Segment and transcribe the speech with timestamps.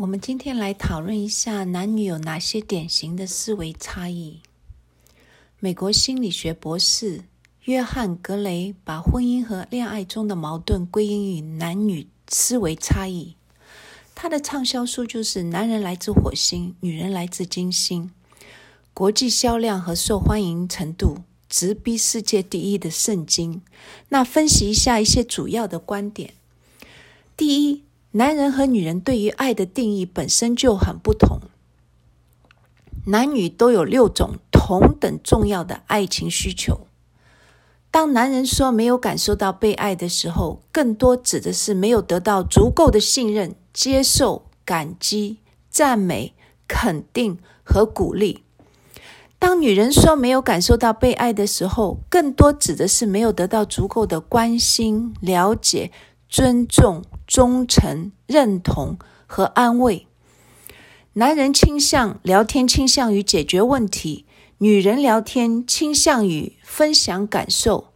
[0.00, 4.40] 我们今天来讨论一下男女有哪些典型的思维差异。
[5.58, 7.24] 美国心理学博士
[7.64, 13.36] 约翰·格雷把婚姻和恋爱中的矛盾归因于男女思维差异。
[14.14, 18.10] 他的畅销书就是《男人来自火星，女人来自金星》，
[18.94, 23.60] 国际销量和受欢迎程度直逼世界第一的圣经。
[24.08, 26.32] 那分析一下一些主要的观点。
[27.36, 27.82] 第一。
[28.12, 31.40] 男人和女人对于爱的定义本身就很不同。
[33.06, 36.80] 男女都有六种同等重要的爱情需求。
[37.90, 45.38] 当男人说没有感受到被爱的时候，更多指的是没有得到足够的信任、接受、感激、
[45.70, 46.34] 赞美、
[46.68, 48.44] 肯定和鼓励。
[49.38, 55.90] 当女人说没有感受到被爱的时候，更多指的是没有得到足够的关心、了解、
[56.30, 57.04] 尊重。
[57.26, 60.08] 忠诚、认同和安慰。
[61.12, 64.24] 男人倾向聊天，倾向于解决问题；
[64.58, 67.92] 女人聊天倾向于分享感受。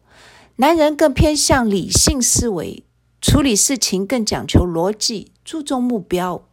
[0.54, 2.84] 男人更偏向理性思维，
[3.20, 6.46] 处理事情更讲求逻辑，注重目标。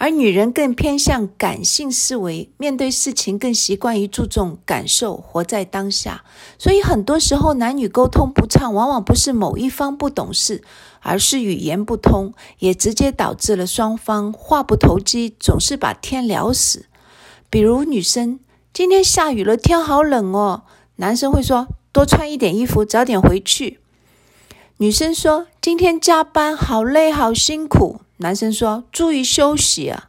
[0.00, 6.24] 而女人更偏向感性思维，面对事情更习惯于注重感受，活在当下。
[6.58, 10.62] 所以很多时候男女沟通不畅，往往不是某一方不懂事，
[11.00, 16.86] 而是语言不通，也直接导致了双方话不投机，总是把天聊死。
[17.50, 18.40] 比如女生
[18.72, 20.62] 今天下雨了，天好冷哦，
[20.96, 23.79] 男生会说多穿一点衣服，早点回去。
[24.82, 28.00] 女生说今天加班好累，好辛苦。
[28.16, 30.08] 男生说：“注意休息啊！”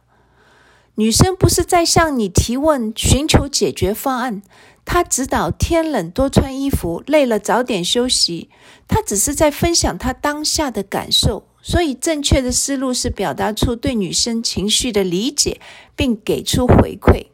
[0.96, 4.40] 女生不是在向你提问、寻求解决方案，
[4.86, 8.48] 她指导天冷多穿衣服，累了早点休息。
[8.88, 11.44] 她只是在分享她当下的感受。
[11.60, 15.60] 所以，正确的思路是表达出对女生情绪的理解，
[15.94, 17.26] 并给出回馈。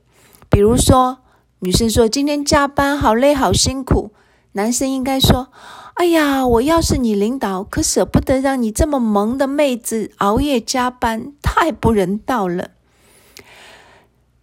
[0.51, 1.19] 比如说，
[1.61, 4.11] 女生说：“今天加班好累，好辛苦。”
[4.53, 5.49] 男生应该说。
[5.95, 12.71] 哎呀，我要是你领导，可舍不得让你这么萌的妹子熬夜加班，太不人道了。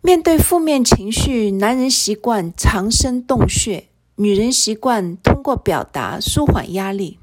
[0.02, 7.20] 面对负面情绪，男人习惯长声洞穴，女人习惯通过表达舒缓压力。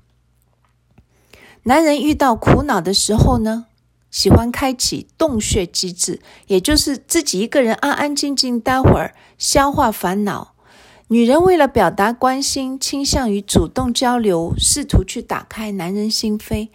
[1.64, 3.66] 男人遇到苦恼的时候呢，
[4.10, 10.51] 喜欢开启洞穴机制，也就是自己一个人安安静静待会儿，消化烦恼。
[11.12, 16.70] 女人为了表达关心，倾向于主动交流，试图去打开男人心扉。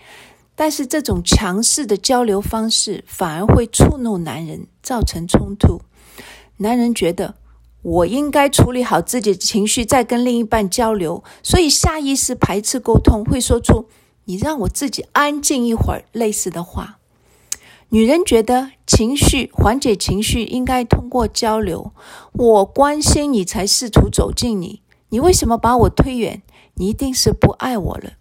[0.53, 5.81] 但是这种强势的交流方式反而会触怒男人，造成冲突。
[6.57, 7.33] 男人觉得
[7.81, 13.87] 我应该处理好自己的情绪，再跟另一半交流，所以下意识排斥沟通，会说出
[14.25, 16.96] “你让我自己安静一会儿”类似的话。
[17.89, 21.93] 女人觉得情绪缓解情绪应该通过交流，
[22.33, 26.41] 我关心你才试图走近你，你为什么把我推远？
[26.75, 28.11] 你一定是不爱我了。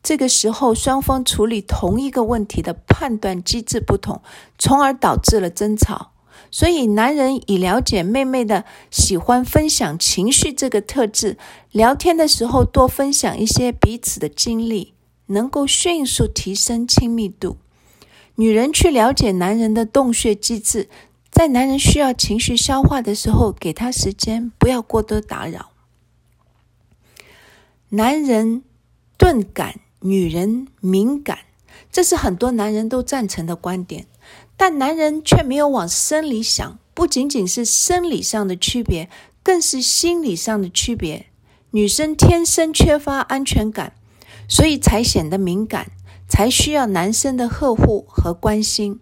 [0.00, 4.22] 这个时候，双方处理同一个问题的判断机制不同，
[4.58, 6.12] 从而导致了争吵。
[6.52, 11.36] 所以，男人以了解妹妹的喜欢分享情绪这个特质，
[11.72, 14.94] 聊天的时候多分享一些彼此的经历，
[15.26, 17.56] 能够迅速提升亲密度。
[18.36, 20.88] 女人去了解男人的洞穴机制，
[21.30, 25.70] 在男人需要情绪消化的时候，给他时间，不要过多打扰。
[27.90, 28.64] 男人
[29.16, 31.38] 钝感，女人敏感，
[31.92, 34.06] 这是很多男人都赞成的观点，
[34.56, 39.08] 但男人却没有往深里想，不仅仅是生理上的区别，
[39.44, 41.26] 更是心理上的区别。
[41.70, 43.92] 女生天生缺乏安全感，
[44.48, 45.92] 所以才显得敏感。
[46.34, 48.98] 才需要男生的呵护和关心。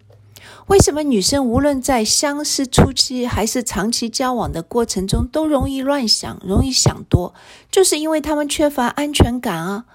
[0.66, 7.32] 为什么女生无论在相识初期还是长期交往的过程中都容易乱想、容易想多？
[7.70, 9.87] 就是因为他们缺乏安全感啊！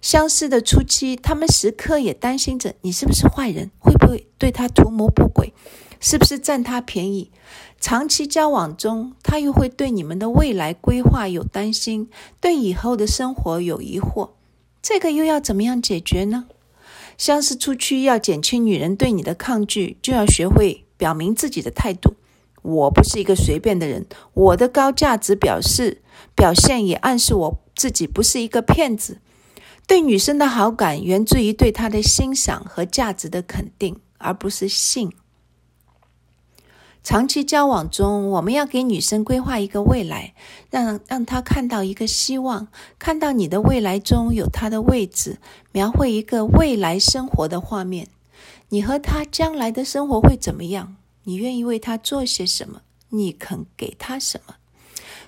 [0.00, 5.52] 相识的初期，他们时刻也担心着你是不是坏人，会不会对他图谋不轨，
[5.98, 7.32] 是不是占他便宜？
[7.80, 12.08] 长期交往中，他又会对你们的未来规划有担心，
[12.40, 14.30] 对以后的生活有疑惑。
[14.80, 16.44] 这个又要怎么样解决呢？
[17.16, 22.14] 相识出去要减轻女人对你的抗拒，就要学会表明自己的态度。
[22.62, 26.02] 我不是一个随便的人，我的高价值表示
[26.34, 29.18] 表现也暗示我自己不是一个骗子。
[29.86, 35.12] 对女生的好感源自于对她的欣赏和价值的肯定，而不是性。
[37.04, 40.32] 长期交往中，我们要给女生规划一个未来，
[40.70, 42.68] 让让她看到一个希望，
[42.98, 45.36] 看到你的未来中有她的位置，
[45.70, 48.08] 描绘一个未来生活的画面。
[48.70, 50.96] 你和她将来的生活会怎么样？
[51.24, 52.80] 你愿意为她做些什么？
[53.10, 54.54] 你肯给她什么？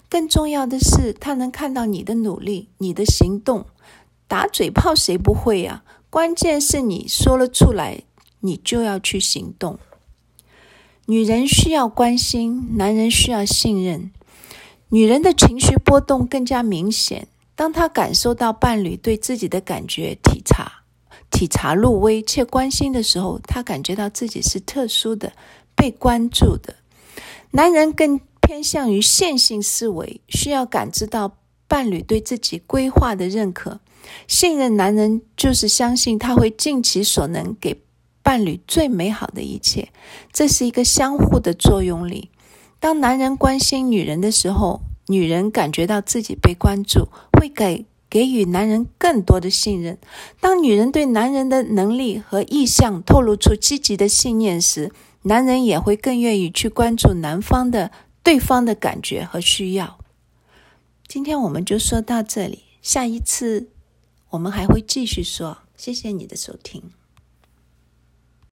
[0.09, 3.67] 更重要的是，她能看到你的努力，你的行动。
[4.27, 5.85] 打嘴炮谁不会呀？
[6.09, 8.05] 关键是你说了出来，
[8.41, 9.79] 你就要去行动。
[11.09, 14.11] 女人需要关心，男人需要信任。
[14.89, 20.83] 女人的情绪波动更加明显，当她感受到伴侣对自己的感觉体察、
[21.31, 25.33] 体察入微且关心的时候，她感觉到自己是特殊的、
[25.77, 26.75] 被关注的。
[27.53, 31.37] 男人更偏向于线性思维，需要感知到
[31.69, 33.79] 伴侣对自己规划的认可。
[34.27, 37.81] 信任男人就是相信他会尽其所能给
[38.27, 39.93] 伴侣最美好的一切，
[40.33, 42.29] 这是一个相互的作用力。
[42.81, 49.97] 当男人关心女人的时候，女人感觉到自己被关注，会给给予男人更多的信任。
[50.41, 54.91] 当女人对男人的能力和意向透露出积极的信念时，
[55.23, 57.93] 男人也会更愿意去关注男方的
[58.25, 60.01] 对方的感觉和需要。
[61.07, 63.69] 今天我们就说到这里，下一次。
[64.31, 66.96] 我们还会继续说，谢谢你的收听。